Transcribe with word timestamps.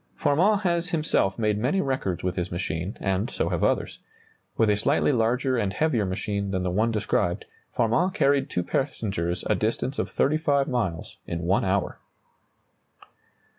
]Farman 0.15 0.57
has 0.61 0.89
himself 0.89 1.37
made 1.37 1.59
many 1.59 1.79
records 1.79 2.23
with 2.23 2.35
his 2.35 2.51
machine, 2.51 2.97
and 2.99 3.29
so 3.29 3.49
have 3.49 3.63
others. 3.63 3.99
With 4.57 4.71
a 4.71 4.75
slightly 4.75 5.11
larger 5.11 5.57
and 5.57 5.71
heavier 5.71 6.07
machine 6.07 6.49
than 6.49 6.63
the 6.63 6.71
one 6.71 6.89
described, 6.89 7.45
Farman 7.71 8.09
carried 8.09 8.49
two 8.49 8.63
passengers 8.63 9.43
a 9.47 9.53
distance 9.53 9.99
of 9.99 10.09
35 10.09 10.67
miles 10.67 11.17
in 11.27 11.43
one 11.43 11.63
hour. 11.63 11.99